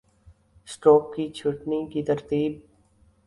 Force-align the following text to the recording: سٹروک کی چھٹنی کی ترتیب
سٹروک 0.67 1.13
کی 1.15 1.27
چھٹنی 1.37 1.79
کی 1.91 2.03
ترتیب 2.03 2.51